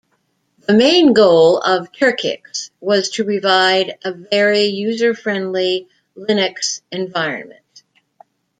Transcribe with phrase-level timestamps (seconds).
[0.61, 7.83] The main goal of Turkix was to provide a very user-friendly Linux environment.